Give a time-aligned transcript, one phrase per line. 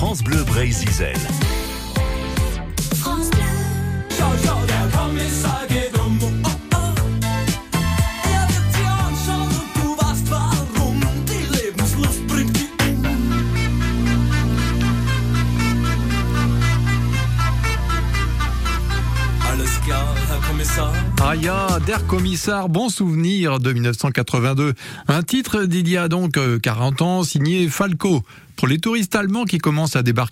[0.00, 0.72] France Bleu Bray
[21.22, 24.74] Ah ja, Der Kommissar, bon souvenir de 1982.
[25.08, 28.22] Un titre d'il y a donc 40 euh, ans, signé Falco.
[28.56, 30.30] Pour les touristes allemands qui commencent à débarquer